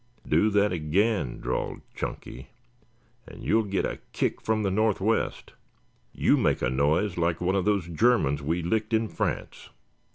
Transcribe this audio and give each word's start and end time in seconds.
"Do 0.27 0.49
that 0.49 0.71
again," 0.73 1.39
drawled 1.39 1.81
Chunky, 1.93 2.49
"and 3.27 3.43
you'll 3.43 3.61
get 3.65 3.85
a 3.85 3.99
kick 4.13 4.41
from 4.41 4.63
the 4.63 4.71
northwest. 4.71 5.53
You 6.11 6.37
make 6.37 6.63
a 6.63 6.71
noise 6.71 7.19
like 7.19 7.39
one 7.39 7.55
of 7.55 7.65
those 7.65 7.87
Germans 7.87 8.41
we 8.41 8.63
licked 8.63 8.93
in 8.95 9.07
France. 9.09 9.69